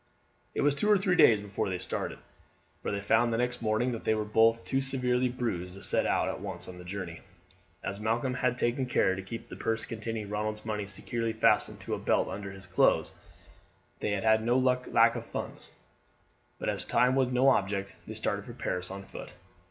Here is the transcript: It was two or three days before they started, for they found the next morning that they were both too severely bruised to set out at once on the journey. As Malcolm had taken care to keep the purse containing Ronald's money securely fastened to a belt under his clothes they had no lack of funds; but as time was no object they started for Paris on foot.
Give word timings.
It 0.55 0.61
was 0.61 0.73
two 0.73 0.89
or 0.89 0.97
three 0.97 1.15
days 1.15 1.43
before 1.43 1.69
they 1.69 1.77
started, 1.77 2.17
for 2.81 2.89
they 2.89 3.01
found 3.01 3.31
the 3.31 3.37
next 3.37 3.61
morning 3.61 3.91
that 3.91 4.03
they 4.03 4.15
were 4.15 4.25
both 4.25 4.65
too 4.65 4.81
severely 4.81 5.29
bruised 5.29 5.75
to 5.75 5.83
set 5.83 6.07
out 6.07 6.27
at 6.27 6.39
once 6.41 6.67
on 6.67 6.79
the 6.79 6.83
journey. 6.83 7.21
As 7.83 7.99
Malcolm 7.99 8.33
had 8.33 8.57
taken 8.57 8.87
care 8.87 9.13
to 9.13 9.21
keep 9.21 9.47
the 9.47 9.55
purse 9.55 9.85
containing 9.85 10.27
Ronald's 10.31 10.65
money 10.65 10.87
securely 10.87 11.33
fastened 11.33 11.81
to 11.81 11.93
a 11.93 11.99
belt 11.99 12.29
under 12.29 12.51
his 12.51 12.65
clothes 12.65 13.13
they 13.99 14.09
had 14.13 14.43
no 14.43 14.57
lack 14.57 15.15
of 15.15 15.23
funds; 15.23 15.75
but 16.57 16.67
as 16.67 16.83
time 16.83 17.13
was 17.13 17.31
no 17.31 17.49
object 17.49 17.93
they 18.07 18.15
started 18.15 18.43
for 18.45 18.53
Paris 18.53 18.89
on 18.89 19.03
foot. 19.03 19.29